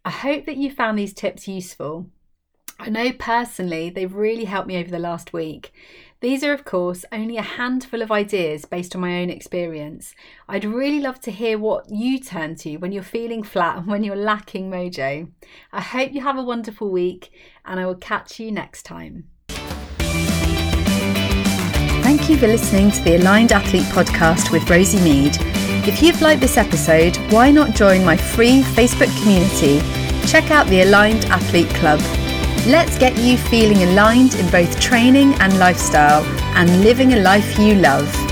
I 0.04 0.11
hope 0.11 0.45
that 0.45 0.59
you 0.59 0.71
found 0.71 0.99
these 0.99 1.14
tips 1.14 1.49
useful. 1.49 2.11
I 2.78 2.90
know 2.90 3.11
personally 3.12 3.88
they've 3.88 4.12
really 4.12 4.45
helped 4.45 4.68
me 4.68 4.76
over 4.76 4.90
the 4.90 4.99
last 4.99 5.33
week. 5.33 5.73
These 6.21 6.43
are, 6.43 6.53
of 6.53 6.65
course, 6.65 7.05
only 7.13 7.37
a 7.37 7.43
handful 7.43 8.03
of 8.03 8.11
ideas 8.11 8.65
based 8.65 8.97
on 8.97 9.01
my 9.01 9.23
own 9.23 9.31
experience. 9.31 10.17
I'd 10.49 10.65
really 10.65 10.99
love 10.99 11.21
to 11.21 11.31
hear 11.31 11.57
what 11.57 11.91
you 11.91 12.19
turn 12.19 12.57
to 12.57 12.77
when 12.79 12.91
you're 12.91 13.05
feeling 13.05 13.45
flat 13.45 13.77
and 13.79 13.87
when 13.87 14.03
you're 14.03 14.17
lacking 14.17 14.69
mojo. 14.69 15.31
I 15.73 15.81
hope 15.81 16.13
you 16.13 16.21
have 16.23 16.37
a 16.37 16.43
wonderful 16.43 16.91
week, 16.91 17.31
and 17.65 17.79
I 17.79 17.87
will 17.87 17.95
catch 17.95 18.41
you 18.41 18.51
next 18.51 18.83
time. 18.83 19.29
Thank 22.03 22.29
you 22.29 22.37
for 22.37 22.49
listening 22.49 22.91
to 22.91 23.05
the 23.05 23.15
Aligned 23.17 23.53
Athlete 23.53 23.85
podcast 23.85 24.51
with 24.51 24.69
Rosie 24.69 25.01
Mead. 25.01 25.37
If 25.87 26.03
you've 26.03 26.21
liked 26.21 26.41
this 26.41 26.57
episode, 26.57 27.17
why 27.31 27.53
not 27.53 27.77
join 27.77 28.05
my 28.05 28.17
free 28.17 28.63
Facebook 28.63 29.17
community? 29.23 29.81
Check 30.27 30.51
out 30.51 30.67
the 30.67 30.83
Aligned 30.83 31.27
Athlete 31.27 31.71
Club. 31.77 32.01
Let's 32.67 32.99
get 32.99 33.17
you 33.17 33.38
feeling 33.38 33.83
aligned 33.83 34.35
in 34.35 34.50
both 34.50 34.79
training 34.81 35.35
and 35.35 35.59
lifestyle 35.59 36.25
and 36.55 36.83
living 36.83 37.15
a 37.15 37.21
life 37.21 37.59
you 37.59 37.77
love. 37.77 38.28